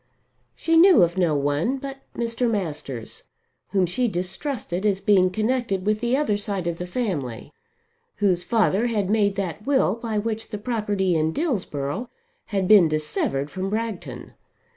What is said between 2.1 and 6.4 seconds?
Mr. Masters whom she distrusted as being connected with the other